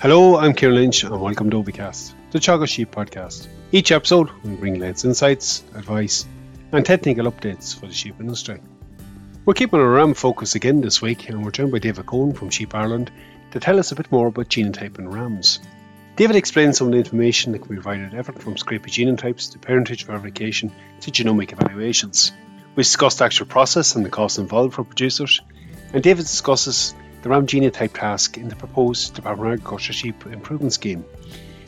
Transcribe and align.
Hello, 0.00 0.36
I'm 0.36 0.54
Kieran 0.54 0.76
Lynch 0.76 1.02
and 1.02 1.20
welcome 1.20 1.50
to 1.50 1.60
Ovicast, 1.60 2.12
the 2.30 2.38
Teagasc 2.38 2.68
Sheep 2.68 2.92
podcast. 2.92 3.48
Each 3.72 3.90
episode, 3.90 4.30
we 4.44 4.54
bring 4.54 4.78
latest 4.78 5.04
insights, 5.04 5.64
advice, 5.74 6.24
and 6.70 6.86
technical 6.86 7.28
updates 7.28 7.76
for 7.76 7.86
the 7.88 7.92
sheep 7.92 8.14
industry. 8.20 8.60
We're 9.44 9.54
keeping 9.54 9.80
our 9.80 9.90
ram 9.90 10.14
focus 10.14 10.54
again 10.54 10.82
this 10.82 11.02
week 11.02 11.28
and 11.28 11.44
we're 11.44 11.50
joined 11.50 11.72
by 11.72 11.80
David 11.80 12.06
Cohen 12.06 12.32
from 12.32 12.48
Sheep 12.48 12.76
Ireland 12.76 13.10
to 13.50 13.58
tell 13.58 13.80
us 13.80 13.90
a 13.90 13.96
bit 13.96 14.12
more 14.12 14.28
about 14.28 14.46
genotype 14.46 15.00
in 15.00 15.10
rams. 15.10 15.58
David 16.14 16.36
explains 16.36 16.78
some 16.78 16.86
of 16.86 16.92
the 16.92 16.98
information 16.98 17.50
that 17.50 17.58
can 17.58 17.68
be 17.68 17.82
provided 17.82 18.14
everything 18.14 18.40
from 18.40 18.54
scrapie 18.54 18.82
genotypes 18.84 19.50
to 19.50 19.58
parentage 19.58 20.06
verification 20.06 20.70
to 21.00 21.10
genomic 21.10 21.52
evaluations. 21.52 22.30
We 22.76 22.84
discuss 22.84 23.16
the 23.16 23.24
actual 23.24 23.46
process 23.46 23.96
and 23.96 24.04
the 24.04 24.10
costs 24.10 24.38
involved 24.38 24.74
for 24.74 24.84
producers, 24.84 25.40
and 25.92 26.04
David 26.04 26.26
discusses 26.26 26.94
the 27.22 27.28
RAM 27.28 27.46
genotype 27.46 27.94
task 27.94 28.36
in 28.38 28.48
the 28.48 28.56
proposed 28.56 29.14
Department 29.14 29.48
of 29.48 29.52
Agriculture 29.54 29.92
Sheep 29.92 30.26
Improvement 30.26 30.72
Scheme, 30.72 31.04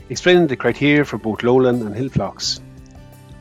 explaining 0.08 0.46
the 0.46 0.56
criteria 0.56 1.04
for 1.04 1.18
both 1.18 1.42
lowland 1.42 1.82
and 1.82 1.94
hill 1.94 2.08
flocks. 2.08 2.60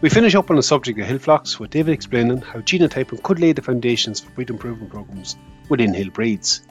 We 0.02 0.09
finish 0.09 0.36
up 0.36 0.50
on 0.50 0.55
the 0.55 0.64
subject 0.64 1.00
of 1.00 1.08
hill 1.08 1.20
flocks 1.20 1.59
with 1.59 1.72
David 1.72 1.94
explaining 1.94 2.41
how 2.41 2.59
genotyping 2.59 3.22
could 3.22 3.40
lay 3.40 3.52
the 3.52 3.62
foundations 3.62 4.20
for 4.20 4.31
breed 4.31 4.50
improvement 4.50 4.91
programs 4.91 5.36
within 5.67 5.94
hill 5.94 6.09
breeds. 6.09 6.62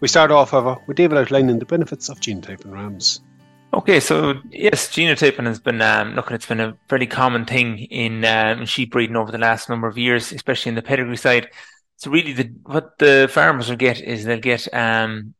We 0.00 0.08
start 0.08 0.30
off, 0.30 0.50
however, 0.50 0.76
with 0.86 0.96
David 0.96 1.16
outlining 1.16 1.58
the 1.58 1.64
benefits 1.64 2.08
of 2.08 2.20
genotyping 2.20 2.72
rams. 2.72 3.20
Okay, 3.72 4.00
so 4.00 4.34
yes, 4.50 4.88
genotyping 4.88 5.46
has 5.46 5.60
been 5.60 5.82
um, 5.82 6.18
it's 6.30 6.46
been 6.46 6.60
a 6.60 6.76
fairly 6.88 7.06
common 7.06 7.44
thing 7.44 7.78
in, 7.78 8.24
um, 8.24 8.64
sheep 8.64 8.92
breeding 8.92 9.16
over 9.16 9.30
the 9.30 9.38
last 9.38 9.68
number 9.68 9.86
of 9.86 9.98
years, 9.98 10.32
especially 10.32 10.70
in 10.70 10.76
the 10.76 10.82
pedigree 10.82 11.16
side. 11.16 11.50
So 11.96 12.10
really, 12.10 12.32
the 12.32 12.50
what 12.64 12.98
the 12.98 13.28
farmers 13.30 13.68
will 13.68 13.76
get 13.76 14.00
is 14.00 14.24
they'll 14.24 14.38
get 14.38 14.72
um, 14.74 15.34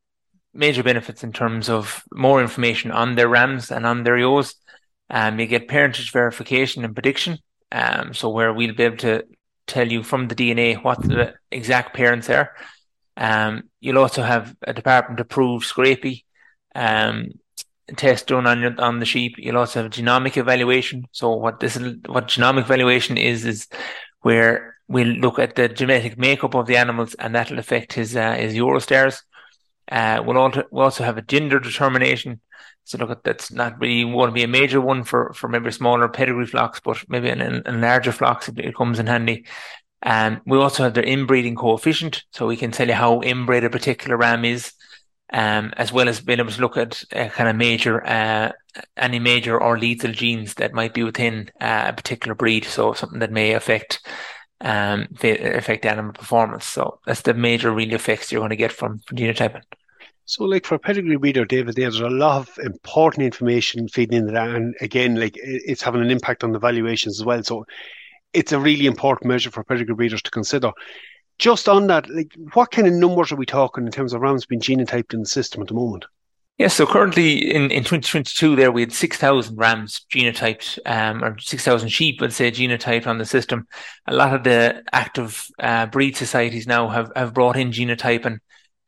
major 0.54 0.82
benefits 0.82 1.22
in 1.22 1.32
terms 1.32 1.68
of 1.68 2.02
more 2.12 2.40
information 2.40 2.90
on 2.90 3.14
their 3.14 3.28
rams 3.28 3.70
and 3.70 3.86
on 3.86 4.04
their 4.04 4.16
ewes. 4.16 4.54
Um, 5.10 5.38
you 5.38 5.46
get 5.46 5.68
parentage 5.68 6.12
verification 6.12 6.84
and 6.84 6.94
prediction. 6.94 7.38
Um, 7.70 8.14
so 8.14 8.30
where 8.30 8.52
we'll 8.52 8.74
be 8.74 8.84
able 8.84 8.96
to 8.98 9.24
tell 9.66 9.90
you 9.90 10.02
from 10.02 10.28
the 10.28 10.34
DNA 10.34 10.82
what 10.82 11.02
the 11.02 11.34
exact 11.50 11.94
parents 11.94 12.30
are. 12.30 12.54
Um, 13.16 13.64
you'll 13.80 13.98
also 13.98 14.22
have 14.22 14.54
a 14.62 14.72
department 14.72 15.20
approved 15.20 15.66
scrapie 15.66 16.24
um, 16.74 17.30
test 17.96 18.28
done 18.28 18.46
on 18.46 18.60
your, 18.60 18.80
on 18.80 18.98
the 18.98 19.06
sheep. 19.06 19.34
You'll 19.38 19.58
also 19.58 19.82
have 19.82 19.92
genomic 19.92 20.36
evaluation. 20.36 21.06
So 21.12 21.32
what 21.32 21.60
this 21.60 21.76
what 21.76 22.28
genomic 22.28 22.62
evaluation 22.62 23.16
is 23.16 23.44
is 23.44 23.68
where 24.20 24.75
We'll 24.88 25.08
look 25.08 25.38
at 25.38 25.56
the 25.56 25.68
genetic 25.68 26.16
makeup 26.16 26.54
of 26.54 26.66
the 26.66 26.76
animals, 26.76 27.14
and 27.14 27.34
that'll 27.34 27.58
affect 27.58 27.94
his 27.94 28.16
uh, 28.16 28.34
his 28.34 28.54
Eurostars. 28.54 29.22
Uh, 29.90 30.22
we'll 30.24 30.38
also 30.38 30.64
we'll 30.70 30.84
also 30.84 31.04
have 31.04 31.18
a 31.18 31.22
gender 31.22 31.58
determination. 31.58 32.40
So 32.84 32.98
look 32.98 33.10
at 33.10 33.24
that's 33.24 33.50
not 33.50 33.80
really 33.80 34.04
going 34.04 34.28
to 34.28 34.32
be 34.32 34.44
a 34.44 34.48
major 34.48 34.80
one 34.80 35.02
for 35.02 35.32
for 35.34 35.48
maybe 35.48 35.72
smaller 35.72 36.08
pedigree 36.08 36.46
flocks, 36.46 36.80
but 36.80 37.04
maybe 37.08 37.30
in, 37.30 37.40
in 37.40 37.80
larger 37.80 38.12
flocks 38.12 38.48
it, 38.48 38.76
comes 38.76 38.98
in 38.98 39.08
handy. 39.08 39.44
And 40.02 40.36
um, 40.36 40.42
we 40.46 40.58
also 40.58 40.84
have 40.84 40.94
their 40.94 41.02
inbreeding 41.02 41.56
coefficient, 41.56 42.22
so 42.30 42.46
we 42.46 42.56
can 42.56 42.70
tell 42.70 42.86
you 42.86 42.94
how 42.94 43.22
inbred 43.22 43.64
a 43.64 43.70
particular 43.70 44.16
ram 44.16 44.44
is, 44.44 44.72
um, 45.32 45.72
as 45.76 45.92
well 45.92 46.08
as 46.08 46.20
being 46.20 46.38
able 46.38 46.52
to 46.52 46.60
look 46.60 46.76
at 46.76 47.02
uh, 47.12 47.28
kind 47.28 47.48
of 47.48 47.56
major, 47.56 48.06
uh, 48.06 48.52
any 48.96 49.18
major 49.18 49.60
or 49.60 49.78
lethal 49.78 50.12
genes 50.12 50.54
that 50.54 50.74
might 50.74 50.94
be 50.94 51.02
within 51.02 51.50
uh, 51.60 51.86
a 51.88 51.92
particular 51.92 52.36
breed. 52.36 52.64
So 52.66 52.92
something 52.92 53.18
that 53.18 53.32
may 53.32 53.54
affect 53.54 54.06
um, 54.60 55.08
they 55.20 55.38
affect 55.38 55.86
animal 55.86 56.12
performance. 56.12 56.64
So 56.64 56.98
that's 57.06 57.22
the 57.22 57.34
major 57.34 57.70
real 57.72 57.94
effects 57.94 58.32
you're 58.32 58.40
going 58.40 58.50
to 58.50 58.56
get 58.56 58.72
from, 58.72 59.00
genotyping. 59.12 59.62
So, 60.28 60.42
like 60.42 60.66
for 60.66 60.76
pedigree 60.76 61.16
breeder, 61.16 61.44
David, 61.44 61.76
there's 61.76 62.00
a 62.00 62.08
lot 62.08 62.38
of 62.38 62.58
important 62.64 63.24
information 63.24 63.86
feeding 63.86 64.18
into 64.18 64.32
that, 64.32 64.48
and 64.48 64.74
again, 64.80 65.14
like 65.14 65.36
it's 65.36 65.82
having 65.82 66.02
an 66.02 66.10
impact 66.10 66.42
on 66.42 66.50
the 66.50 66.58
valuations 66.58 67.20
as 67.20 67.24
well. 67.24 67.44
So, 67.44 67.64
it's 68.32 68.50
a 68.50 68.58
really 68.58 68.86
important 68.86 69.28
measure 69.28 69.52
for 69.52 69.62
pedigree 69.62 69.94
breeders 69.94 70.22
to 70.22 70.30
consider. 70.32 70.72
Just 71.38 71.68
on 71.68 71.86
that, 71.86 72.10
like 72.10 72.32
what 72.54 72.72
kind 72.72 72.88
of 72.88 72.94
numbers 72.94 73.30
are 73.30 73.36
we 73.36 73.46
talking 73.46 73.86
in 73.86 73.92
terms 73.92 74.12
of 74.12 74.20
rams 74.20 74.46
being 74.46 74.60
genotyped 74.60 75.14
in 75.14 75.20
the 75.20 75.26
system 75.26 75.62
at 75.62 75.68
the 75.68 75.74
moment? 75.74 76.06
Yeah, 76.58 76.68
so 76.68 76.86
currently 76.86 77.54
in, 77.54 77.70
in 77.70 77.84
2022 77.84 78.56
there 78.56 78.72
we 78.72 78.80
had 78.80 78.92
6,000 78.92 79.56
rams 79.56 80.06
genotyped, 80.10 80.78
um, 80.86 81.22
or 81.22 81.38
6,000 81.38 81.90
sheep, 81.90 82.20
let's 82.22 82.36
say, 82.36 82.50
genotyped 82.50 83.06
on 83.06 83.18
the 83.18 83.26
system. 83.26 83.68
A 84.06 84.14
lot 84.14 84.34
of 84.34 84.42
the 84.42 84.82
active 84.90 85.48
uh, 85.58 85.84
breed 85.86 86.16
societies 86.16 86.66
now 86.66 86.88
have, 86.88 87.12
have 87.14 87.34
brought 87.34 87.56
in 87.56 87.72
genotyping 87.72 88.38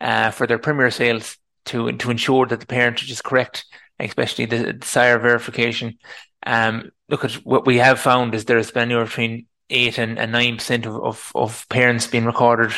uh, 0.01 0.31
for 0.31 0.47
their 0.47 0.59
premier 0.59 0.91
sales 0.91 1.37
to 1.67 1.93
to 1.93 2.11
ensure 2.11 2.47
that 2.47 2.61
the 2.61 2.67
parentage 2.67 3.11
is 3.11 3.21
correct, 3.21 3.67
especially 3.99 4.47
the, 4.47 4.73
the 4.73 4.87
sire 4.87 5.19
verification. 5.19 5.99
Um, 6.47 6.91
look 7.11 7.25
at 7.25 7.33
what 7.45 7.67
we 7.67 7.77
have 7.79 8.01
found 8.01 8.35
is 8.35 8.47
there's 8.47 8.71
been 8.71 8.85
anywhere 8.85 9.05
between 9.05 9.47
eight 9.69 9.99
and, 9.99 10.19
and 10.19 10.33
nine 10.33 10.57
percent 10.57 10.87
of, 10.87 10.95
of, 10.97 11.33
of 11.35 11.69
parents 11.69 12.07
being 12.07 12.25
recorded 12.25 12.73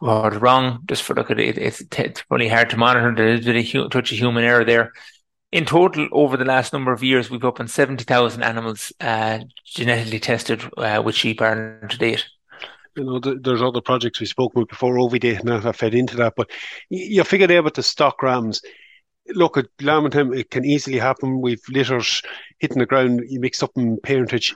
got 0.00 0.40
wrong. 0.40 0.80
Just 0.86 1.02
for 1.02 1.14
look 1.14 1.30
at 1.30 1.40
it, 1.40 1.58
it's, 1.58 1.82
it's 1.96 2.24
really 2.30 2.48
hard 2.48 2.70
to 2.70 2.76
monitor. 2.76 3.14
There 3.14 3.56
is 3.56 3.74
a 3.74 3.88
touch 3.88 4.12
of 4.12 4.18
human 4.18 4.44
error 4.44 4.64
there. 4.64 4.92
In 5.50 5.64
total, 5.64 6.08
over 6.12 6.36
the 6.36 6.44
last 6.44 6.72
number 6.72 6.92
of 6.92 7.02
years, 7.02 7.30
we've 7.30 7.44
opened 7.44 7.70
70,000 7.70 8.42
animals 8.42 8.92
uh, 9.00 9.40
genetically 9.64 10.20
tested 10.20 10.62
uh, 10.76 11.02
with 11.04 11.14
sheep 11.14 11.40
Ireland 11.40 11.90
to 11.90 11.98
date. 11.98 12.26
You 12.96 13.04
know, 13.04 13.18
there's 13.18 13.62
other 13.62 13.80
projects 13.80 14.20
we 14.20 14.26
spoke 14.26 14.54
about 14.54 14.68
before 14.68 14.96
Oviday 14.96 15.38
and 15.38 15.50
I 15.50 15.72
fed 15.72 15.94
into 15.94 16.16
that, 16.16 16.34
but 16.36 16.50
you 16.90 17.22
figured 17.24 17.50
out 17.52 17.58
about 17.58 17.74
the 17.74 17.82
stock 17.82 18.22
rams. 18.22 18.60
Look 19.28 19.56
at 19.56 19.66
lambing 19.80 20.34
it 20.34 20.50
can 20.50 20.64
easily 20.64 20.98
happen. 20.98 21.40
We've 21.40 21.62
litters 21.68 22.22
hitting 22.58 22.78
the 22.78 22.86
ground, 22.86 23.22
you 23.28 23.40
mix 23.40 23.62
up 23.62 23.70
in 23.76 23.98
parentage. 24.02 24.54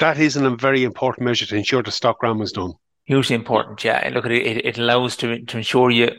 That 0.00 0.18
isn't 0.18 0.44
a 0.44 0.56
very 0.56 0.82
important 0.82 1.24
measure 1.24 1.46
to 1.46 1.56
ensure 1.56 1.82
the 1.82 1.92
stock 1.92 2.22
ram 2.22 2.42
is 2.42 2.52
done 2.52 2.74
hugely 3.04 3.36
important. 3.36 3.82
Yeah, 3.84 4.10
look 4.12 4.24
at 4.24 4.32
it. 4.32 4.66
It, 4.66 4.78
allows 4.78 5.16
to 5.18 5.44
to 5.44 5.56
ensure 5.56 5.90
you, 5.90 6.10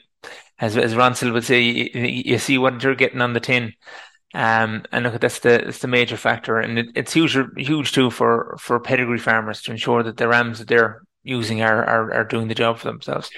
as 0.59 0.78
as 0.78 0.94
Ronseal 0.94 1.34
would 1.34 1.44
say, 1.44 1.62
you, 1.62 1.90
you, 1.94 2.38
see 2.40 2.57
what 2.57 2.81
you're 2.81 2.96
getting 2.96 3.22
on 3.22 3.34
the 3.34 3.40
tin. 3.40 3.73
Um, 4.34 4.84
and 4.91 5.03
look, 5.03 5.19
that's 5.19 5.40
the 5.40 5.62
that's 5.66 5.79
the 5.79 5.88
major 5.88 6.18
factor, 6.18 6.59
and 6.59 6.79
it, 6.79 6.88
it's 6.95 7.13
huge 7.13 7.38
huge 7.57 7.91
too 7.91 8.09
for 8.09 8.56
for 8.59 8.79
pedigree 8.79 9.19
farmers 9.19 9.62
to 9.63 9.72
ensure 9.72 10.03
that 10.03 10.18
the 10.18 10.28
rams 10.28 10.59
that 10.59 10.68
they're 10.68 11.01
using 11.24 11.62
are 11.62 11.84
are, 11.84 12.13
are 12.13 12.25
doing 12.25 12.47
the 12.47 12.56
job 12.56 12.78
for 12.78 12.88
themselves. 12.88 13.29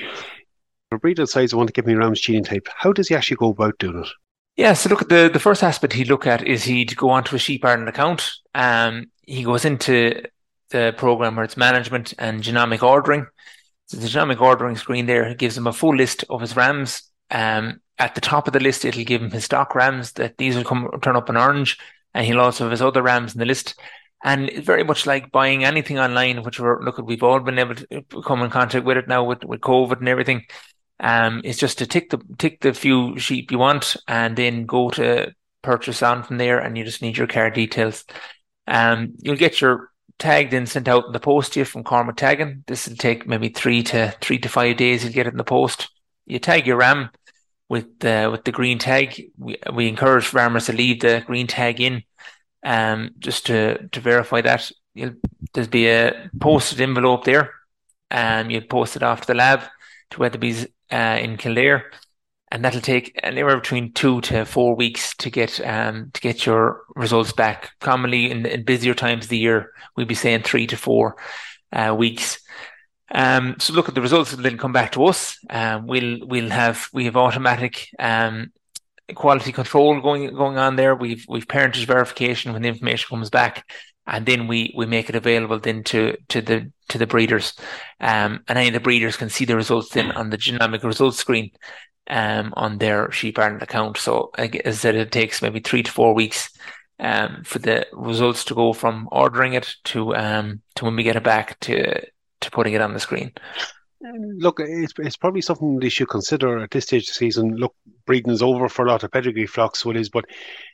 A 0.92 0.98
breeder 0.98 1.24
decides 1.24 1.52
to 1.52 1.58
want 1.58 1.68
to 1.68 1.74
give 1.74 1.86
me 1.86 1.96
ram's 1.96 2.22
gene 2.22 2.44
genotype. 2.44 2.68
How 2.76 2.94
does 2.94 3.10
he 3.10 3.16
actually 3.16 3.38
go 3.38 3.50
about 3.50 3.78
doing 3.78 4.00
it? 4.04 4.08
Yeah, 4.56 4.74
so 4.74 4.90
look 4.90 5.04
at 5.04 5.10
the 5.10 5.30
the 5.32 5.40
first 5.40 5.64
aspect 5.64 5.94
he'd 5.94 6.08
look 6.08 6.26
at 6.26 6.48
is 6.48 6.64
he'd 6.64 6.96
go 6.96 7.10
onto 7.10 7.36
a 7.36 7.40
Sheep 7.40 7.64
Ireland 7.64 7.90
account. 7.90 8.32
Um, 8.56 9.12
he 9.22 9.44
goes 9.44 9.66
into 9.66 10.24
the 10.70 10.94
program 10.98 11.36
where 11.36 11.46
it's 11.46 11.58
management 11.58 12.14
and 12.18 12.42
genomic 12.42 12.82
ordering. 12.82 13.28
The 13.90 13.98
genomic 13.98 14.42
ordering 14.42 14.76
screen 14.76 15.06
there 15.06 15.34
gives 15.34 15.58
him 15.58 15.68
a 15.68 15.74
full 15.74 15.96
list 15.96 16.26
of 16.30 16.42
his 16.42 16.56
RAMs. 16.56 17.04
Um, 17.32 17.82
at 17.98 18.16
the 18.16 18.22
top 18.22 18.48
of 18.48 18.54
the 18.54 18.60
list, 18.60 18.86
it'll 18.86 19.04
give 19.04 19.22
him 19.22 19.32
his 19.32 19.46
stock 19.46 19.76
RAMs 19.76 20.14
that 20.14 20.38
these 20.38 20.56
will 20.56 20.64
come 20.64 20.90
turn 21.02 21.16
up 21.16 21.30
in 21.30 21.38
orange, 21.38 21.80
and 22.14 22.26
he'll 22.26 22.42
also 22.42 22.66
have 22.66 22.72
his 22.72 22.82
other 22.82 23.02
RAMs 23.02 23.34
in 23.34 23.40
the 23.40 23.46
list. 23.46 23.80
And 24.24 24.50
it's 24.50 24.66
very 24.66 24.84
much 24.84 25.06
like 25.06 25.32
buying 25.32 25.64
anything 25.64 26.00
online, 26.00 26.44
which 26.44 26.60
we're 26.60 26.84
look, 26.84 26.98
we've 26.98 27.24
all 27.24 27.40
been 27.40 27.60
able 27.60 27.76
to 27.76 28.04
come 28.26 28.42
in 28.42 28.50
contact 28.50 28.86
with 28.86 28.98
it 28.98 29.08
now 29.08 29.24
with, 29.24 29.44
with 29.46 29.62
COVID 29.62 30.00
and 30.00 30.10
everything. 30.10 30.44
Um, 31.00 31.42
it's 31.44 31.60
just 31.60 31.78
to 31.78 31.86
tick 31.86 32.10
the 32.10 32.20
tick 32.38 32.62
the 32.62 32.74
few 32.74 33.18
sheep 33.20 33.52
you 33.52 33.60
want, 33.60 33.96
and 34.08 34.36
then 34.36 34.66
go 34.66 34.90
to 34.92 35.34
purchase 35.62 36.02
on 36.02 36.24
from 36.24 36.38
there, 36.38 36.60
and 36.60 36.78
you 36.78 36.84
just 36.84 37.02
need 37.02 37.18
your 37.18 37.28
card 37.28 37.54
details. 37.54 38.04
Um, 38.66 39.14
you'll 39.20 39.36
get 39.36 39.62
your 39.62 39.92
tagged 40.20 40.54
and 40.54 40.68
sent 40.68 40.88
out 40.88 41.06
in 41.06 41.12
the 41.12 41.20
post 41.20 41.56
you 41.56 41.66
from 41.66 41.84
Cormac 41.84 42.16
Tagging. 42.16 42.64
This 42.68 42.88
will 42.88 42.96
take 42.96 43.28
maybe 43.28 43.50
three 43.50 43.84
to 43.84 44.16
three 44.22 44.40
to 44.40 44.50
five 44.50 44.78
days. 44.78 45.04
You'll 45.04 45.14
get 45.14 45.28
it 45.28 45.34
in 45.34 45.38
the 45.38 45.44
post. 45.44 45.90
You 46.26 46.40
tag 46.40 46.68
your 46.68 46.78
ram 46.78 47.10
with 47.70 48.00
the 48.00 48.30
with 48.32 48.44
the 48.44 48.52
green 48.52 48.80
tag. 48.80 49.32
We 49.38 49.58
we 49.74 49.88
encourage 49.88 50.26
farmers 50.26 50.66
to 50.66 50.74
leave 50.74 51.02
the 51.02 51.24
green 51.26 51.48
tag 51.48 51.80
in, 51.82 52.04
um, 52.64 53.12
just 53.20 53.46
to 53.48 53.88
to 53.90 54.00
verify 54.00 54.42
that. 54.42 54.72
You'll, 54.94 55.16
there'll 55.54 55.70
be 55.70 55.88
a 55.88 56.30
posted 56.40 56.82
envelope 56.82 57.24
there. 57.24 57.54
Um, 58.10 58.50
you'll 58.50 58.62
post 58.62 58.96
it 58.96 59.04
off 59.04 59.22
to 59.22 59.28
the 59.28 59.36
lab 59.36 59.62
to 60.12 60.18
Weatherbys 60.18 60.68
uh, 60.92 61.20
in 61.22 61.38
Kildare 61.38 61.92
and 62.50 62.64
that'll 62.64 62.82
take 62.82 63.20
anywhere 63.24 63.60
between 63.60 63.92
two 63.94 64.22
to 64.22 64.46
four 64.46 64.76
weeks 64.76 65.16
to 65.18 65.30
get 65.30 65.60
um 65.66 66.12
to 66.14 66.22
get 66.22 66.46
your 66.46 66.84
results 66.96 67.32
back. 67.32 67.72
Commonly 67.80 68.32
in, 68.32 68.46
in 68.46 68.64
busier 68.64 68.94
times 68.94 69.26
of 69.26 69.30
the 69.30 69.38
year, 69.38 69.72
we'd 69.96 70.08
be 70.08 70.16
saying 70.16 70.44
three 70.44 70.68
to 70.68 70.78
four 70.78 71.18
uh, 71.74 71.94
weeks. 71.98 72.40
Um, 73.10 73.56
so 73.60 73.74
look 73.74 73.88
at 73.88 73.96
the 73.96 74.02
results 74.02 74.32
then 74.32 74.58
come 74.58 74.74
back 74.74 74.94
to 74.94 75.06
us. 75.06 75.38
Um, 75.50 75.88
we'll 75.88 76.20
we'll 76.28 76.50
have 76.50 76.90
we 76.94 77.06
have 77.06 77.16
automatic 77.16 77.90
um, 78.00 78.52
quality 79.16 79.52
control 79.52 80.02
going 80.02 80.34
going 80.34 80.58
on 80.58 80.76
there. 80.76 80.96
We've 80.96 81.26
we've 81.28 81.48
parentage 81.48 81.86
verification 81.86 82.54
when 82.54 82.62
the 82.62 82.68
information 82.70 83.08
comes 83.10 83.30
back, 83.30 83.70
and 84.06 84.26
then 84.26 84.48
we 84.48 84.74
we 84.76 84.86
make 84.86 85.10
it 85.10 85.16
available 85.16 85.60
then 85.60 85.84
to 85.86 86.18
to 86.30 86.42
the 86.42 86.72
to 86.90 86.98
the 86.98 87.08
breeders. 87.08 87.54
Um, 88.00 88.44
and 88.48 88.58
any 88.58 88.68
of 88.68 88.74
the 88.74 88.80
breeders 88.80 89.18
can 89.18 89.30
see 89.30 89.46
the 89.46 89.56
results 89.56 89.90
then 89.90 90.12
on 90.12 90.30
the 90.30 90.38
genomic 90.38 90.84
results 90.84 91.18
screen. 91.18 91.52
Um, 92.10 92.54
on 92.56 92.78
their 92.78 93.12
sheep 93.12 93.38
Ireland 93.40 93.62
account. 93.62 93.98
So 93.98 94.32
as 94.38 94.56
I 94.66 94.72
said, 94.72 94.96
it 94.96 95.12
takes 95.12 95.42
maybe 95.42 95.60
three 95.60 95.84
to 95.84 95.92
four 95.92 96.14
weeks 96.14 96.50
um, 97.00 97.44
for 97.44 97.60
the 97.60 97.88
results 97.94 98.44
to 98.46 98.56
go 98.56 98.74
from 98.74 99.08
ordering 99.12 99.54
it 99.54 99.76
to 99.86 100.16
um, 100.16 100.62
to 100.76 100.86
when 100.86 100.96
we 100.96 101.04
get 101.04 101.16
it 101.16 101.24
back 101.24 101.60
to 101.62 102.02
to 102.42 102.52
putting 102.52 102.74
it 102.74 102.82
on 102.82 102.94
the 102.94 103.00
screen. 103.00 103.32
Look, 104.00 104.60
it's, 104.60 104.94
it's 105.00 105.18
probably 105.18 105.42
something 105.42 105.80
they 105.80 105.90
should 105.90 106.10
consider 106.10 106.60
at 106.60 106.70
this 106.70 106.86
stage 106.86 107.04
of 107.04 107.08
the 107.08 107.14
season. 107.14 107.56
Look, 107.56 107.76
breeding 108.06 108.32
is 108.32 108.44
over 108.44 108.70
for 108.70 108.86
a 108.86 108.90
lot 108.90 109.04
of 109.04 109.12
pedigree 109.12 109.48
flocks, 109.48 109.80
so 109.80 109.90
it 109.90 109.98
is, 109.98 110.08
but 110.08 110.26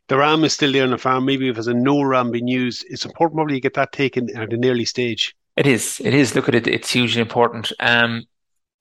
the 0.10 0.18
ram 0.18 0.44
is 0.44 0.54
still 0.54 0.74
there 0.74 0.84
on 0.84 0.92
the 0.92 0.98
farm. 0.98 1.24
Maybe 1.26 1.48
if 1.48 1.56
there's 1.56 1.68
a 1.68 1.74
no 1.74 2.02
ram 2.02 2.32
being 2.32 2.50
used, 2.50 2.86
it's 2.90 3.06
important 3.06 3.38
probably 3.38 3.56
to 3.56 3.62
get 3.62 3.76
that 3.76 3.94
taken 3.94 4.30
at 4.36 4.52
an 4.52 4.66
early 4.66 4.84
stage. 4.84 5.36
It 5.56 5.66
is. 5.66 6.02
It 6.04 6.14
is. 6.14 6.36
Look 6.36 6.50
at 6.50 6.56
it. 6.56 6.68
It's 6.68 6.92
hugely 6.92 7.22
important. 7.22 7.72
Um, 7.80 8.26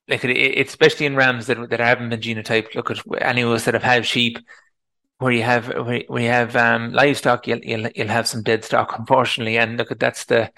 like 0.09 0.25
it, 0.25 0.31
it, 0.31 0.67
especially 0.67 1.07
in 1.07 1.17
rams 1.17 1.47
that 1.47 1.71
that 1.71 1.81
haven't 1.81 2.11
been 2.11 2.21
genotyped. 2.21 2.75
Look 2.75 2.91
at 2.91 3.01
any 3.21 3.43
of 3.43 3.51
us 3.51 3.65
that 3.65 3.75
have 3.75 3.83
had 3.83 4.07
sheep 4.07 4.39
where 5.19 5.33
you 5.33 5.43
have 5.43 5.69
where, 5.69 6.03
you 6.21 6.29
have 6.29 6.57
um, 6.57 6.93
livestock, 6.93 7.47
you'll, 7.47 7.61
you'll 7.61 7.89
you'll 7.95 8.09
have 8.09 8.27
some 8.27 8.43
dead 8.43 8.65
stock, 8.65 8.99
unfortunately. 8.99 9.59
And 9.59 9.77
look 9.77 9.93
at 9.93 10.01
that's 10.01 10.25
the, 10.25 10.51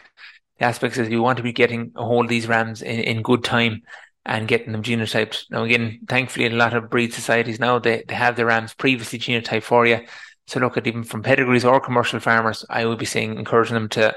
the 0.58 0.64
aspects 0.64 0.98
is 0.98 1.08
you 1.08 1.22
want 1.22 1.36
to 1.36 1.42
be 1.42 1.52
getting 1.52 1.92
a 1.96 2.04
hold 2.04 2.26
of 2.26 2.30
these 2.30 2.48
rams 2.48 2.82
in, 2.82 3.00
in 3.00 3.22
good 3.22 3.44
time 3.44 3.82
and 4.26 4.48
getting 4.48 4.72
them 4.72 4.82
genotyped. 4.82 5.44
Now 5.50 5.64
again, 5.64 6.00
thankfully, 6.08 6.46
a 6.46 6.50
lot 6.50 6.74
of 6.74 6.90
breed 6.90 7.12
societies 7.12 7.60
now 7.60 7.78
they, 7.78 8.04
they 8.08 8.14
have 8.14 8.36
the 8.36 8.46
rams 8.46 8.72
previously 8.74 9.18
genotyped 9.18 9.64
for 9.64 9.86
you. 9.86 10.00
So 10.46 10.60
look 10.60 10.76
at 10.76 10.86
even 10.86 11.04
from 11.04 11.22
pedigrees 11.22 11.64
or 11.64 11.80
commercial 11.80 12.20
farmers, 12.20 12.64
I 12.68 12.84
would 12.86 12.98
be 12.98 13.06
saying 13.06 13.38
encouraging 13.38 13.74
them 13.74 13.88
to 13.90 14.14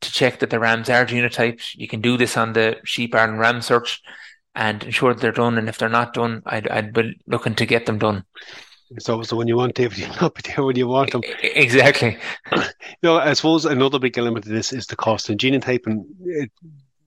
to 0.00 0.12
check 0.12 0.40
that 0.40 0.50
the 0.50 0.60
rams 0.60 0.90
are 0.90 1.06
genotyped. 1.06 1.76
You 1.76 1.88
can 1.88 2.00
do 2.00 2.16
this 2.16 2.36
on 2.36 2.52
the 2.52 2.78
Sheep 2.84 3.14
and 3.14 3.38
Ram 3.38 3.62
search 3.62 4.02
and 4.54 4.82
ensure 4.84 5.14
that 5.14 5.20
they're 5.20 5.32
done. 5.32 5.58
And 5.58 5.68
if 5.68 5.78
they're 5.78 5.88
not 5.88 6.14
done, 6.14 6.42
I'd 6.46 6.68
I'd 6.68 6.92
be 6.92 7.20
looking 7.26 7.54
to 7.56 7.66
get 7.66 7.86
them 7.86 7.98
done. 7.98 8.24
So, 8.98 9.22
so 9.22 9.36
when 9.36 9.48
you 9.48 9.56
want 9.56 9.74
David, 9.74 9.98
you'll 9.98 10.16
not 10.20 10.34
be 10.34 10.42
there 10.44 10.64
when 10.64 10.76
you 10.76 10.86
want 10.86 11.12
them. 11.12 11.22
Exactly. 11.42 12.18
you 12.56 12.62
know, 13.02 13.16
I 13.16 13.32
suppose 13.32 13.64
another 13.64 13.98
big 13.98 14.18
element 14.18 14.46
of 14.46 14.52
this 14.52 14.72
is 14.72 14.86
the 14.86 14.96
cost 14.96 15.28
and 15.28 15.38
genotyping. 15.38 16.04
It, 16.24 16.50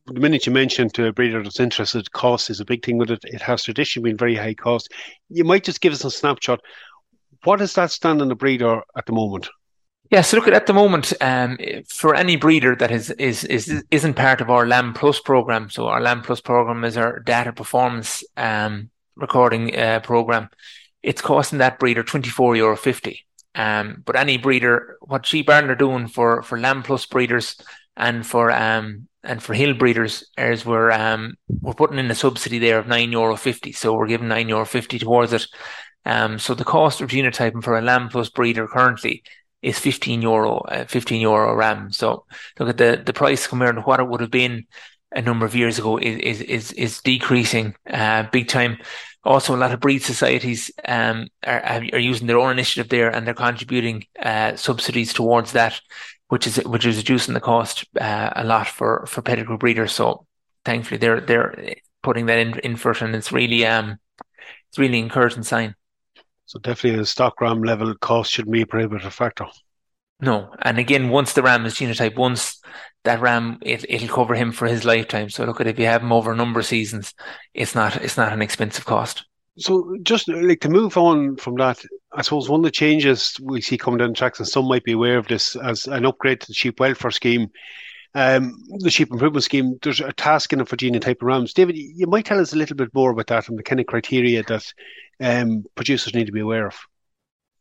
the 0.07 0.19
minute 0.21 0.45
you 0.45 0.53
mention 0.53 0.89
to 0.91 1.07
a 1.07 1.13
breeder 1.13 1.43
that's 1.43 1.59
interested, 1.59 2.11
cost 2.13 2.49
is 2.49 2.61
a 2.61 2.65
big 2.65 2.83
thing 2.85 2.97
with 2.97 3.11
it. 3.11 3.19
It 3.23 3.41
has 3.41 3.63
traditionally 3.63 4.11
been 4.11 4.17
very 4.17 4.35
high 4.35 4.53
cost. 4.53 4.91
You 5.29 5.43
might 5.43 5.65
just 5.65 5.81
give 5.81 5.91
us 5.91 6.05
a 6.05 6.11
snapshot. 6.11 6.61
What 7.43 7.59
does 7.59 7.73
that 7.73 7.91
stand 7.91 8.21
on 8.21 8.29
the 8.29 8.35
breeder 8.35 8.81
at 8.95 9.05
the 9.05 9.11
moment? 9.11 9.49
Yeah, 10.09 10.21
so 10.21 10.37
look 10.37 10.47
at 10.47 10.53
at 10.53 10.67
the 10.67 10.73
moment 10.73 11.13
um, 11.19 11.57
for 11.89 12.15
any 12.15 12.37
breeder 12.37 12.75
that 12.77 12.91
is 12.91 13.09
is 13.11 13.43
is 13.43 13.83
isn't 13.91 14.13
part 14.13 14.41
of 14.41 14.49
our 14.49 14.65
Lamb 14.65 14.93
Plus 14.93 15.19
program. 15.19 15.69
So 15.69 15.87
our 15.87 16.01
Lamb 16.01 16.21
Plus 16.21 16.39
program 16.39 16.85
is 16.85 16.95
our 16.95 17.19
data 17.19 17.51
performance 17.51 18.23
um, 18.37 18.89
recording 19.15 19.77
uh, 19.77 19.99
program. 19.99 20.49
It's 21.03 21.21
costing 21.21 21.59
that 21.59 21.79
breeder 21.79 22.03
twenty 22.03 22.29
four 22.29 22.55
euro 22.55 22.77
fifty. 22.77 23.25
Um, 23.55 24.03
but 24.05 24.15
any 24.15 24.37
breeder, 24.37 24.97
what 25.01 25.25
Sheep 25.25 25.49
Ireland 25.49 25.71
are 25.71 25.75
doing 25.75 26.07
for 26.07 26.41
for 26.41 26.59
Lamb 26.59 26.83
Plus 26.83 27.05
breeders 27.05 27.57
and 27.97 28.25
for 28.25 28.51
um 28.51 29.07
and 29.23 29.43
for 29.43 29.53
hill 29.55 29.73
breeders 29.73 30.29
is 30.37 30.65
we're 30.65 30.91
um 30.91 31.35
we're 31.49 31.73
putting 31.73 31.99
in 31.99 32.09
a 32.11 32.15
subsidy 32.15 32.59
there 32.59 32.79
of 32.79 32.87
nine 32.87 33.11
euro 33.11 33.35
fifty. 33.35 33.73
So 33.73 33.93
we're 33.93 34.07
giving 34.07 34.29
nine 34.29 34.47
euro 34.47 34.65
fifty 34.65 34.99
towards 34.99 35.33
it. 35.33 35.47
Um, 36.05 36.39
so 36.39 36.53
the 36.53 36.63
cost 36.63 37.01
of 37.01 37.09
genotyping 37.09 37.61
for 37.61 37.77
a 37.77 37.81
Lamb 37.81 38.07
Plus 38.07 38.29
breeder 38.29 38.67
currently 38.67 39.23
is 39.61 39.79
15 39.79 40.21
euro, 40.21 40.59
uh, 40.59 40.85
15 40.85 41.21
euro 41.21 41.55
ram. 41.55 41.91
So 41.91 42.25
look 42.59 42.69
at 42.69 42.77
the, 42.77 43.01
the 43.03 43.13
price 43.13 43.47
compared 43.47 43.75
to 43.75 43.81
what 43.81 43.99
it 43.99 44.07
would 44.07 44.21
have 44.21 44.31
been 44.31 44.65
a 45.11 45.21
number 45.21 45.45
of 45.45 45.55
years 45.55 45.79
ago 45.79 45.97
is, 45.97 46.19
is, 46.19 46.41
is, 46.41 46.71
is 46.73 47.01
decreasing, 47.01 47.75
uh, 47.89 48.23
big 48.31 48.47
time. 48.47 48.77
Also, 49.23 49.55
a 49.55 49.57
lot 49.57 49.73
of 49.73 49.79
breed 49.79 49.99
societies, 49.99 50.71
um, 50.85 51.27
are, 51.45 51.61
are 51.61 51.99
using 51.99 52.27
their 52.27 52.37
own 52.37 52.51
initiative 52.51 52.89
there 52.89 53.09
and 53.09 53.25
they're 53.25 53.33
contributing, 53.33 54.05
uh, 54.21 54.55
subsidies 54.55 55.13
towards 55.13 55.53
that, 55.53 55.79
which 56.29 56.47
is, 56.47 56.57
which 56.57 56.85
is 56.85 56.97
reducing 56.97 57.33
the 57.33 57.39
cost, 57.39 57.85
uh, 57.99 58.31
a 58.35 58.43
lot 58.43 58.67
for, 58.67 59.05
for 59.07 59.21
pedigree 59.21 59.57
breeders. 59.57 59.91
So 59.91 60.25
thankfully 60.63 60.97
they're, 60.97 61.19
they're 61.19 61.75
putting 62.03 62.27
that 62.27 62.39
in, 62.39 62.59
in 62.59 62.75
first 62.75 63.01
and 63.01 63.15
it's 63.15 63.31
really, 63.31 63.65
um, 63.65 63.97
it's 64.69 64.77
really 64.77 64.99
encouraging 64.99 65.43
sign. 65.43 65.75
So 66.47 66.59
definitely 66.59 66.99
the 66.99 67.05
stock 67.05 67.39
RAM 67.41 67.61
level 67.61 67.93
cost 67.95 68.31
shouldn't 68.31 68.53
be 68.53 68.61
a 68.61 68.65
prohibitive 68.65 69.13
factor. 69.13 69.45
No, 70.21 70.49
and 70.61 70.79
again, 70.79 71.09
once 71.09 71.33
the 71.33 71.43
RAM 71.43 71.65
is 71.65 71.75
genotype, 71.75 72.15
once 72.15 72.59
that 73.03 73.19
RAM 73.19 73.59
it 73.61 73.85
it'll 73.87 74.07
cover 74.07 74.33
him 74.33 74.51
for 74.51 74.65
his 74.65 74.85
lifetime. 74.85 75.29
So 75.29 75.43
look 75.43 75.61
at 75.61 75.67
if 75.67 75.77
you 75.77 75.85
have 75.85 76.01
him 76.01 76.13
over 76.13 76.31
a 76.31 76.35
number 76.35 76.61
of 76.61 76.65
seasons, 76.65 77.13
it's 77.53 77.75
not 77.75 77.97
it's 77.97 78.17
not 78.17 78.33
an 78.33 78.41
expensive 78.41 78.85
cost. 78.85 79.25
So 79.57 79.97
just 80.03 80.29
like 80.29 80.61
to 80.61 80.69
move 80.69 80.97
on 80.97 81.35
from 81.35 81.55
that, 81.55 81.79
I 82.13 82.21
suppose 82.21 82.49
one 82.49 82.61
of 82.61 82.65
the 82.65 82.71
changes 82.71 83.37
we 83.41 83.59
see 83.59 83.77
coming 83.77 83.97
down 83.97 84.09
the 84.09 84.15
tracks, 84.15 84.39
and 84.39 84.47
some 84.47 84.67
might 84.67 84.85
be 84.85 84.93
aware 84.93 85.17
of 85.17 85.27
this 85.27 85.55
as 85.57 85.85
an 85.87 86.05
upgrade 86.05 86.41
to 86.41 86.47
the 86.47 86.53
sheep 86.53 86.79
welfare 86.79 87.11
scheme. 87.11 87.51
Um, 88.15 88.63
the 88.79 88.89
sheep 88.89 89.11
improvement 89.11 89.43
scheme, 89.43 89.77
there's 89.83 89.99
a 89.99 90.11
task 90.13 90.53
in 90.53 90.61
it 90.61 90.67
for 90.67 90.75
genotype 90.75 91.21
rams. 91.21 91.53
David, 91.53 91.77
you 91.77 92.07
might 92.07 92.25
tell 92.25 92.39
us 92.39 92.53
a 92.53 92.57
little 92.57 92.75
bit 92.75 92.93
more 92.93 93.11
about 93.11 93.27
that 93.27 93.47
and 93.47 93.59
the 93.59 93.63
kind 93.63 93.79
of 93.79 93.85
criteria 93.85 94.43
that 94.43 94.73
um, 95.19 95.65
producers 95.75 96.13
need 96.13 96.25
to 96.25 96.31
be 96.31 96.39
aware 96.39 96.67
of? 96.67 96.75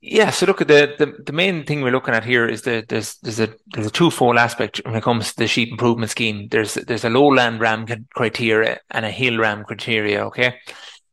Yeah, 0.01 0.31
so 0.31 0.47
look 0.47 0.61
at 0.61 0.69
the, 0.69 0.95
the 0.99 1.23
the 1.25 1.33
main 1.33 1.65
thing 1.65 1.81
we're 1.81 1.91
looking 1.91 2.15
at 2.15 2.25
here 2.25 2.47
is 2.47 2.63
that 2.63 2.89
there's 2.89 3.17
there's 3.23 3.41
a 3.41 3.49
there's 3.73 3.87
a 3.87 3.91
twofold 3.91 4.37
aspect 4.37 4.81
when 4.85 4.95
it 4.95 5.03
comes 5.03 5.31
to 5.31 5.37
the 5.39 5.49
sheep 5.49 5.71
improvement 5.71 6.11
scheme. 6.11 6.49
There's 6.49 6.75
there's 6.75 7.05
a 7.05 7.11
lowland 7.11 7.61
ram 7.61 7.87
criteria 8.15 8.79
and 8.91 9.05
a 9.05 9.11
hill 9.11 9.39
ram 9.39 9.65
criteria. 9.65 10.25
Okay, 10.27 10.59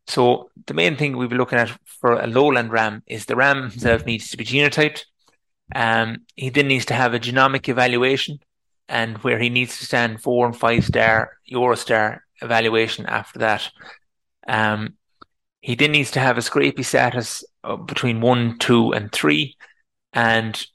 so 0.06 0.51
the 0.68 0.74
main 0.74 0.95
thing 0.97 1.15
we'll 1.15 1.30
be 1.30 1.38
looking 1.38 1.59
at 1.59 1.71
for 1.85 2.19
a 2.19 2.27
lowland 2.27 2.71
ram 2.71 3.03
is 3.07 3.25
the 3.25 3.38
ram 3.38 3.69
himself 3.69 4.06
needs 4.06 4.30
to 4.30 4.38
be 4.38 4.45
genotyped. 4.45 5.06
Um, 5.74 6.18
he 6.35 6.50
then 6.50 6.68
needs 6.68 6.85
to 6.85 6.94
have 6.94 7.13
a 7.13 7.19
genomic 7.19 7.69
evaluation, 7.69 8.39
and 8.88 9.18
where 9.19 9.39
he 9.39 9.50
needs 9.50 9.77
to 9.77 9.85
stand 9.85 10.21
four 10.21 10.45
and 10.45 10.56
five 10.56 10.85
star 10.85 11.31
Eurostar 11.51 12.19
evaluation 12.41 13.06
after 13.06 13.39
that. 13.39 13.69
Um, 14.47 14.95
he 15.62 15.75
then 15.75 15.91
needs 15.91 16.12
to 16.12 16.19
have 16.19 16.38
a 16.38 16.41
scrapie 16.41 16.83
status 16.83 17.44
between 17.85 18.19
one, 18.19 18.57
two, 18.59 18.91
and 18.91 19.12
three, 19.12 19.56
and 20.12 20.65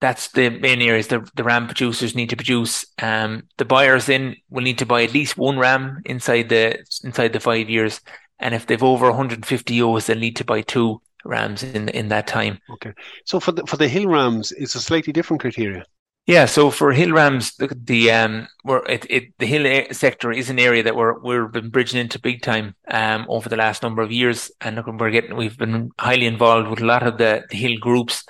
that's 0.00 0.28
the 0.32 0.50
main 0.50 0.82
areas 0.82 1.06
the, 1.06 1.26
the 1.34 1.44
RAM 1.44 1.66
producers 1.66 2.14
need 2.14 2.28
to 2.28 2.36
produce. 2.36 2.84
Um, 3.00 3.48
the 3.56 3.64
buyers 3.64 4.04
then 4.04 4.36
will 4.50 4.62
need 4.62 4.78
to 4.78 4.86
buy 4.86 5.04
at 5.04 5.14
least 5.14 5.38
one 5.38 5.58
RAM 5.58 6.02
inside 6.04 6.50
the 6.50 6.84
inside 7.02 7.32
the 7.32 7.40
five 7.40 7.70
years, 7.70 8.02
and 8.38 8.54
if 8.54 8.66
they've 8.66 8.82
over 8.82 9.06
150 9.06 9.82
O's, 9.82 10.06
they'll 10.06 10.18
need 10.18 10.36
to 10.36 10.44
buy 10.44 10.60
two 10.60 11.00
RAMs 11.24 11.62
in 11.62 11.88
in 11.88 12.08
that 12.08 12.26
time. 12.26 12.58
Okay, 12.74 12.92
so 13.24 13.40
for 13.40 13.52
the 13.52 13.64
for 13.66 13.78
the 13.78 13.88
hill 13.88 14.08
RAMs, 14.08 14.52
it's 14.52 14.74
a 14.74 14.80
slightly 14.80 15.12
different 15.12 15.40
criteria. 15.40 15.86
Yeah, 16.26 16.46
so 16.46 16.70
for 16.70 16.90
hill 16.92 17.12
rams, 17.12 17.54
the, 17.56 17.68
the 17.78 18.10
um, 18.10 18.48
it, 18.88 19.06
it, 19.10 19.38
the 19.38 19.44
hill 19.44 19.86
sector 19.92 20.32
is 20.32 20.48
an 20.48 20.58
area 20.58 20.82
that 20.82 20.96
we're 20.96 21.18
we've 21.18 21.52
been 21.52 21.68
bridging 21.68 22.00
into 22.00 22.18
big 22.18 22.40
time 22.40 22.74
um, 22.88 23.26
over 23.28 23.50
the 23.50 23.56
last 23.56 23.82
number 23.82 24.00
of 24.00 24.10
years, 24.10 24.50
and 24.62 24.82
we're 24.98 25.10
getting 25.10 25.36
we've 25.36 25.58
been 25.58 25.90
highly 25.98 26.24
involved 26.24 26.70
with 26.70 26.80
a 26.80 26.86
lot 26.86 27.02
of 27.02 27.18
the, 27.18 27.44
the 27.50 27.56
hill 27.58 27.76
groups 27.78 28.24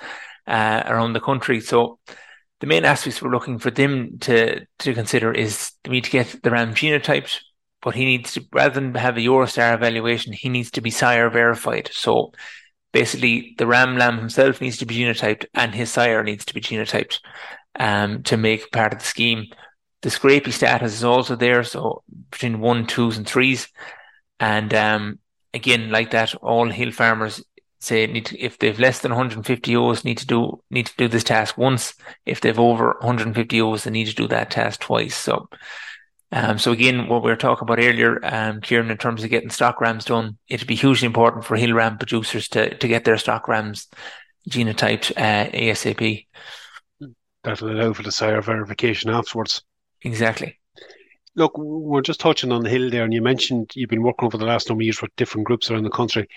uh, 0.45 0.83
around 0.85 1.13
the 1.13 1.21
country. 1.21 1.61
So 1.61 1.99
the 2.59 2.67
main 2.67 2.83
aspects 2.83 3.21
we're 3.21 3.31
looking 3.31 3.59
for 3.59 3.71
them 3.71 4.19
to 4.19 4.65
to 4.79 4.93
consider 4.93 5.31
is 5.31 5.71
we 5.85 5.93
need 5.93 6.03
to 6.03 6.11
get 6.11 6.43
the 6.43 6.51
ram 6.51 6.73
genotyped, 6.73 7.39
but 7.81 7.95
he 7.95 8.03
needs 8.03 8.33
to 8.33 8.45
rather 8.51 8.73
than 8.73 8.93
have 8.95 9.15
a 9.15 9.21
Eurostar 9.21 9.73
evaluation, 9.73 10.33
he 10.33 10.49
needs 10.49 10.71
to 10.71 10.81
be 10.81 10.91
sire 10.91 11.29
verified. 11.29 11.89
So 11.93 12.33
basically, 12.91 13.55
the 13.57 13.67
ram 13.67 13.97
lamb 13.97 14.17
himself 14.17 14.59
needs 14.59 14.75
to 14.79 14.85
be 14.85 14.97
genotyped, 14.97 15.45
and 15.53 15.73
his 15.73 15.91
sire 15.93 16.23
needs 16.23 16.43
to 16.43 16.53
be 16.53 16.59
genotyped 16.59 17.19
um, 17.79 18.23
to 18.23 18.37
make 18.37 18.71
part 18.71 18.93
of 18.93 18.99
the 18.99 19.05
scheme. 19.05 19.45
The 20.01 20.09
scrapie 20.09 20.53
status 20.53 20.93
is 20.93 21.03
also 21.03 21.35
there, 21.35 21.63
so 21.63 22.03
between 22.29 22.59
one, 22.59 22.85
twos, 22.85 23.17
and 23.17 23.27
threes. 23.27 23.67
And 24.39 24.73
um, 24.73 25.19
again, 25.53 25.89
like 25.89 26.11
that, 26.11 26.35
all 26.35 26.69
hill 26.69 26.91
farmers 26.91 27.43
say 27.79 28.05
need 28.07 28.27
to, 28.27 28.39
if 28.39 28.57
they've 28.57 28.79
less 28.79 28.99
than 28.99 29.11
150 29.11 29.75
O's, 29.75 30.03
need 30.03 30.17
to 30.17 30.27
do 30.27 30.61
need 30.69 30.87
to 30.87 30.95
do 30.97 31.07
this 31.07 31.23
task 31.23 31.57
once. 31.57 31.93
If 32.25 32.41
they've 32.41 32.59
over 32.59 32.97
150 32.99 33.61
O's, 33.61 33.83
they 33.83 33.91
need 33.91 34.07
to 34.07 34.15
do 34.15 34.27
that 34.27 34.51
task 34.51 34.81
twice. 34.81 35.15
So, 35.15 35.49
um, 36.31 36.57
so 36.57 36.71
again, 36.71 37.07
what 37.07 37.23
we 37.23 37.29
were 37.29 37.35
talking 37.35 37.63
about 37.63 37.79
earlier, 37.79 38.19
um, 38.23 38.61
Kieran, 38.61 38.91
in 38.91 38.97
terms 38.97 39.23
of 39.23 39.29
getting 39.29 39.49
stock 39.49 39.81
rams 39.81 40.05
done, 40.05 40.37
it'd 40.47 40.67
be 40.67 40.75
hugely 40.75 41.05
important 41.05 41.45
for 41.45 41.55
hill 41.55 41.73
ram 41.73 41.97
producers 41.97 42.47
to 42.49 42.75
to 42.75 42.87
get 42.87 43.05
their 43.05 43.17
stock 43.17 43.47
rams 43.47 43.87
genotyped 44.49 45.11
uh, 45.17 45.49
ASAP 45.51 46.27
that'll 47.45 47.71
allow 47.71 47.93
for 47.93 48.03
the 48.03 48.11
sire 48.11 48.41
verification 48.41 49.09
afterwards. 49.09 49.63
Exactly. 50.01 50.59
Look, 51.35 51.57
we're 51.57 52.01
just 52.01 52.19
touching 52.19 52.51
on 52.51 52.63
the 52.63 52.69
hill 52.69 52.89
there, 52.89 53.03
and 53.03 53.13
you 53.13 53.21
mentioned 53.21 53.71
you've 53.75 53.89
been 53.89 54.03
working 54.03 54.25
over 54.25 54.37
the 54.37 54.45
last 54.45 54.69
number 54.69 54.81
of 54.81 54.85
years 54.85 55.01
with 55.01 55.15
different 55.15 55.47
groups 55.47 55.69
around 55.69 55.83
the 55.83 55.89
country. 55.89 56.27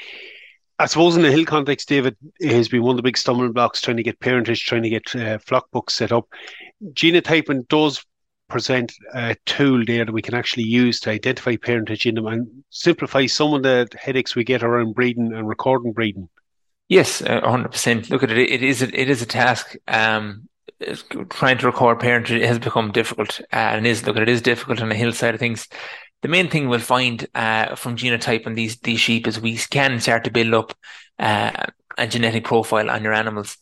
I 0.81 0.87
suppose 0.87 1.17
in 1.17 1.23
the 1.23 1.31
hill 1.31 1.45
context, 1.45 1.89
David, 1.89 2.17
it 2.41 2.53
has 2.53 2.69
been 2.69 2.83
one 2.83 2.93
of 2.93 2.97
the 2.97 3.03
big 3.03 3.17
stumbling 3.17 3.53
blocks 3.53 3.81
trying 3.81 3.97
to 3.97 4.03
get 4.03 4.21
parentage, 4.21 4.65
trying 4.65 4.85
to 4.85 4.89
get 4.89 5.17
uh, 5.17 5.39
flock 5.39 5.71
books 5.73 5.95
set 5.95 6.13
up. 6.13 6.29
Genotyping 6.93 7.67
does 7.69 8.05
present 8.49 8.93
a 9.15 9.37
tool 9.45 9.85
there 9.85 10.05
that 10.05 10.13
we 10.13 10.23
can 10.23 10.35
actually 10.35 10.65
use 10.65 11.01
to 11.01 11.11
identify 11.11 11.57
parentage 11.57 12.07
in 12.07 12.15
them 12.15 12.27
and 12.27 12.65
simplify 12.71 13.27
some 13.27 13.55
of 13.55 13.63
the 13.63 13.89
headaches 14.01 14.35
we 14.35 14.45
get 14.45 14.63
around 14.63 14.95
breeding 14.95 15.33
and 15.33 15.49
recording 15.49 15.93
breeding. 15.93 16.29
Yes, 16.89 17.21
hundred 17.21 17.71
percent. 17.71 18.09
Look 18.09 18.23
at 18.23 18.31
it; 18.31 18.39
it 18.51 18.63
is 18.63 18.81
a, 18.81 19.01
it 19.01 19.11
is 19.11 19.21
a 19.21 19.27
task. 19.27 19.77
Um, 19.87 20.49
trying 21.31 21.59
to 21.59 21.67
record 21.67 22.01
parentage 22.01 22.43
has 22.43 22.59
become 22.59 22.93
difficult, 22.93 23.41
uh, 23.53 23.57
and 23.57 23.87
is 23.87 24.07
look 24.07 24.17
it 24.17 24.29
is 24.29 24.43
difficult 24.43 24.81
on 24.81 24.89
the 24.89 24.95
hillside 24.95 25.35
of 25.35 25.41
things. 25.41 25.69
The 26.23 26.29
main 26.29 26.51
thing 26.51 26.69
we'll 26.69 26.81
find 26.81 27.27
uh, 27.35 27.77
from 27.77 27.97
genotype 27.97 28.47
on 28.47 28.55
these 28.55 28.79
these 28.79 29.01
sheep 29.01 29.27
is 29.27 29.41
we 29.41 29.57
can 29.57 30.01
start 30.01 30.25
to 30.25 30.31
build 30.31 30.55
up 30.55 30.75
uh, 31.19 31.67
a 31.97 32.07
genetic 32.07 32.45
profile 32.45 32.91
on 32.91 33.03
your 33.03 33.13
animals. 33.13 33.59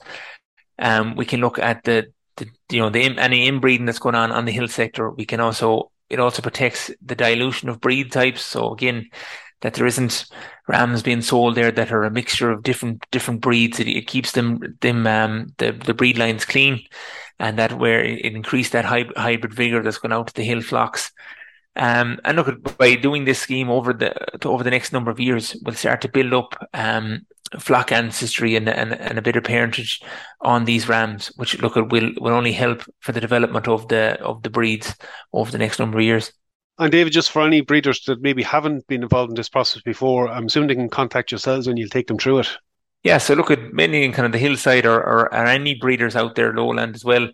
Um, 0.78 1.16
we 1.16 1.24
can 1.24 1.40
look 1.40 1.58
at 1.58 1.84
the, 1.84 2.12
the 2.36 2.48
you 2.70 2.80
know 2.80 2.90
the 2.90 3.02
any 3.18 3.46
inbreeding 3.46 3.86
that's 3.86 3.98
going 3.98 4.14
on 4.14 4.32
on 4.32 4.44
the 4.44 4.52
hill 4.52 4.68
sector. 4.68 5.10
We 5.10 5.24
can 5.26 5.40
also 5.40 5.90
it 6.08 6.20
also 6.20 6.42
protects 6.42 6.90
the 7.04 7.14
dilution 7.14 7.68
of 7.68 7.80
breed 7.80 8.12
types. 8.12 8.42
So 8.42 8.72
again, 8.72 9.10
that 9.62 9.74
there 9.74 9.86
isn't 9.86 10.26
rams 10.68 11.02
being 11.02 11.22
sold 11.22 11.54
there 11.54 11.72
that 11.72 11.92
are 11.92 12.04
a 12.04 12.10
mixture 12.10 12.50
of 12.50 12.62
different 12.62 13.06
different 13.10 13.40
breeds. 13.40 13.80
It, 13.80 13.88
it 13.88 14.06
keeps 14.06 14.32
them 14.32 14.76
them 14.80 15.06
um, 15.06 15.52
the 15.58 15.72
the 15.72 15.94
breed 15.94 16.18
lines 16.18 16.44
clean, 16.44 16.84
and 17.38 17.58
that 17.58 17.78
where 17.78 18.04
it 18.04 18.34
increased 18.34 18.72
that 18.72 18.84
hybrid 18.84 19.54
vigor 19.54 19.82
that's 19.82 19.98
going 19.98 20.12
out 20.12 20.28
to 20.28 20.34
the 20.34 20.44
hill 20.44 20.62
flocks. 20.62 21.12
Um, 21.76 22.18
and 22.24 22.36
look 22.36 22.48
at 22.48 22.78
by 22.78 22.94
doing 22.94 23.26
this 23.26 23.38
scheme 23.38 23.68
over 23.68 23.92
the 23.92 24.14
over 24.46 24.64
the 24.64 24.70
next 24.70 24.92
number 24.92 25.10
of 25.10 25.20
years, 25.20 25.56
we'll 25.62 25.74
start 25.74 26.00
to 26.02 26.08
build 26.08 26.32
up 26.32 26.54
um, 26.72 27.26
flock 27.58 27.92
ancestry 27.92 28.56
and, 28.56 28.68
and, 28.68 28.94
and 28.94 29.18
a 29.18 29.22
bit 29.22 29.36
of 29.36 29.44
parentage 29.44 30.00
on 30.40 30.64
these 30.64 30.88
rams, 30.88 31.28
which 31.36 31.60
look 31.60 31.76
at 31.76 31.90
will 31.90 32.12
will 32.18 32.32
only 32.32 32.52
help 32.52 32.82
for 33.00 33.12
the 33.12 33.20
development 33.20 33.68
of 33.68 33.88
the 33.88 34.18
of 34.22 34.42
the 34.42 34.50
breeds 34.50 34.94
over 35.32 35.50
the 35.50 35.58
next 35.58 35.78
number 35.78 35.98
of 35.98 36.04
years. 36.04 36.32
And 36.78 36.92
David, 36.92 37.12
just 37.12 37.30
for 37.30 37.42
any 37.42 37.62
breeders 37.62 38.02
that 38.04 38.20
maybe 38.20 38.42
haven't 38.42 38.86
been 38.86 39.02
involved 39.02 39.30
in 39.30 39.36
this 39.36 39.48
process 39.48 39.82
before, 39.82 40.28
I'm 40.28 40.46
assuming 40.46 40.68
they 40.68 40.74
can 40.74 40.90
contact 40.90 41.30
yourselves 41.30 41.66
and 41.66 41.78
you'll 41.78 41.88
take 41.88 42.06
them 42.06 42.18
through 42.18 42.40
it. 42.40 42.58
Yeah, 43.02 43.18
so 43.18 43.34
look 43.34 43.50
at 43.50 43.72
mainly 43.72 44.04
in 44.04 44.12
kind 44.12 44.26
of 44.26 44.32
the 44.32 44.38
hillside 44.38 44.84
or, 44.84 44.96
or, 44.96 45.32
or 45.32 45.46
any 45.46 45.74
breeders 45.74 46.16
out 46.16 46.34
there, 46.34 46.52
lowland 46.52 46.94
as 46.94 47.04
well. 47.04 47.28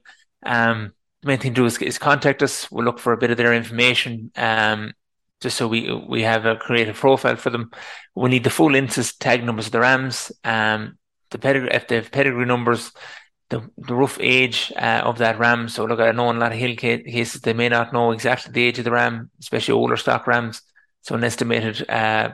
Um, 0.45 0.93
the 1.23 1.29
main 1.29 1.39
thing 1.39 1.55
to 1.55 1.63
do 1.63 1.67
is, 1.67 1.79
is 1.79 1.99
contact 1.99 2.43
us. 2.43 2.71
We'll 2.71 2.85
look 2.85 2.99
for 2.99 3.13
a 3.13 3.17
bit 3.17 3.31
of 3.31 3.37
their 3.37 3.55
information, 3.55 4.31
um, 4.37 4.93
just 5.41 5.57
so 5.57 5.67
we 5.67 5.93
we 5.93 6.23
have 6.23 6.47
a 6.47 6.57
creative 6.57 6.97
profile 6.97 7.37
for 7.37 7.51
them. 7.51 7.71
We 8.15 8.29
need 8.29 8.45
the 8.45 8.51
full 8.51 8.75
INSIS 8.75 9.17
tag 9.17 9.45
numbers 9.45 9.67
of 9.67 9.73
the 9.73 9.81
rams, 9.81 10.31
um, 10.45 10.99
the 11.31 11.39
pedigree, 11.39 11.71
if 11.73 11.89
they 11.89 11.97
have 11.97 12.13
pedigree 12.13 12.45
numbers, 12.45 12.93
the, 13.53 13.71
the 13.77 13.95
rough 13.95 14.19
age 14.19 14.73
uh, 14.77 15.03
of 15.05 15.19
that 15.19 15.39
ram. 15.39 15.69
So 15.69 15.85
look, 15.85 16.01
I 16.01 16.11
know 16.13 16.31
in 16.31 16.37
a 16.37 16.41
lot 16.41 16.53
of 16.53 16.59
hill 16.59 16.75
cases 16.75 17.43
they 17.43 17.53
may 17.53 17.69
not 17.69 17.93
know 17.93 18.11
exactly 18.11 18.51
the 18.51 18.65
age 18.65 18.79
of 18.79 18.87
the 18.87 18.91
ram, 18.91 19.31
especially 19.41 19.75
older 19.75 19.99
stock 19.99 20.27
rams. 20.27 20.63
So 21.03 21.15
an 21.15 21.25
estimated 21.25 21.89
uh, 21.89 22.33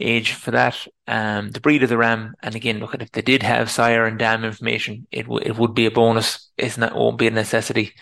age 0.00 0.32
for 0.32 0.50
that, 0.50 0.76
um, 1.06 1.50
the 1.50 1.60
breed 1.60 1.82
of 1.82 1.90
the 1.90 1.96
ram, 1.98 2.34
and 2.42 2.54
again, 2.54 2.80
look 2.80 2.94
at 2.94 3.02
if 3.02 3.12
they 3.12 3.22
did 3.22 3.42
have 3.42 3.70
sire 3.70 4.04
and 4.04 4.18
dam 4.18 4.44
information, 4.44 5.06
it 5.12 5.24
w- 5.24 5.44
it 5.44 5.56
would 5.56 5.74
be 5.74 5.86
a 5.86 5.90
bonus. 5.90 6.50
It's 6.56 6.78
not 6.78 6.94
won't 6.94 7.18
be 7.18 7.26
a 7.26 7.30
necessity, 7.30 7.94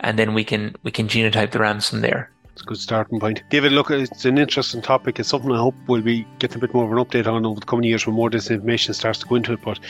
and 0.00 0.18
then 0.18 0.34
we 0.34 0.44
can 0.44 0.74
we 0.82 0.90
can 0.90 1.08
genotype 1.08 1.52
the 1.52 1.60
rams 1.60 1.88
from 1.88 2.00
there. 2.00 2.32
It's 2.60 2.66
a 2.66 2.68
good 2.68 2.78
starting 2.78 3.18
point. 3.18 3.42
David, 3.48 3.72
look, 3.72 3.90
it's 3.90 4.26
an 4.26 4.36
interesting 4.36 4.82
topic. 4.82 5.18
It's 5.18 5.30
something 5.30 5.50
I 5.50 5.56
hope 5.56 5.74
we'll 5.86 6.02
be 6.02 6.26
getting 6.40 6.58
a 6.58 6.60
bit 6.60 6.74
more 6.74 6.84
of 6.84 6.92
an 6.92 6.98
update 7.02 7.26
on 7.26 7.46
over 7.46 7.58
the 7.58 7.64
coming 7.64 7.84
years 7.84 8.06
when 8.06 8.14
more 8.14 8.28
disinformation 8.28 8.94
starts 8.94 9.20
to 9.20 9.26
go 9.26 9.36
into 9.36 9.54
it. 9.54 9.62
But 9.64 9.80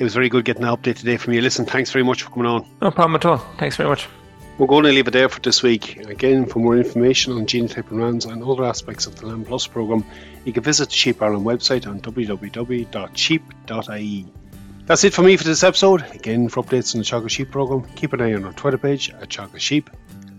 it 0.00 0.02
was 0.02 0.14
very 0.14 0.28
good 0.28 0.44
getting 0.44 0.64
an 0.64 0.76
update 0.76 0.96
today 0.96 1.16
from 1.16 1.34
you. 1.34 1.40
Listen, 1.40 1.64
thanks 1.64 1.92
very 1.92 2.02
much 2.02 2.24
for 2.24 2.30
coming 2.30 2.46
on. 2.46 2.68
No 2.82 2.90
problem 2.90 3.14
at 3.14 3.24
all. 3.24 3.38
Thanks 3.58 3.76
very 3.76 3.88
much. 3.88 4.08
We're 4.58 4.66
going 4.66 4.82
to 4.82 4.90
leave 4.90 5.06
it 5.06 5.12
there 5.12 5.28
for 5.28 5.38
this 5.38 5.62
week. 5.62 5.98
Again, 6.08 6.46
for 6.46 6.58
more 6.58 6.76
information 6.76 7.34
on 7.34 7.46
genotype 7.46 7.88
and 7.92 8.00
rams 8.00 8.24
and 8.24 8.42
other 8.42 8.64
aspects 8.64 9.06
of 9.06 9.14
the 9.14 9.26
Lamb 9.26 9.44
Plus 9.44 9.68
programme, 9.68 10.04
you 10.44 10.52
can 10.52 10.64
visit 10.64 10.88
the 10.88 10.96
Sheep 10.96 11.22
Ireland 11.22 11.46
website 11.46 11.86
on 11.86 12.00
www.sheep.ie. 12.00 12.86
That's 14.86 15.04
it 15.04 15.14
for 15.14 15.22
me 15.22 15.36
for 15.36 15.44
this 15.44 15.62
episode. 15.62 16.04
Again, 16.16 16.48
for 16.48 16.64
updates 16.64 16.96
on 16.96 17.02
the 17.02 17.04
Teagasc 17.04 17.30
Sheep 17.30 17.52
programme, 17.52 17.84
keep 17.94 18.12
an 18.12 18.22
eye 18.22 18.34
on 18.34 18.44
our 18.44 18.52
Twitter 18.54 18.78
page 18.78 19.10
at 19.10 19.28
Teagasc 19.28 19.60
Sheep. 19.60 19.88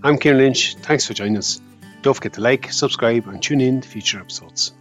I'm 0.03 0.17
Kieran 0.17 0.39
Lynch. 0.39 0.75
Thanks 0.75 1.07
for 1.07 1.13
joining 1.13 1.37
us. 1.37 1.61
Don't 2.01 2.13
forget 2.13 2.33
to 2.33 2.41
like, 2.41 2.71
subscribe, 2.71 3.27
and 3.27 3.41
tune 3.41 3.61
in 3.61 3.81
to 3.81 3.87
future 3.87 4.19
episodes. 4.19 4.73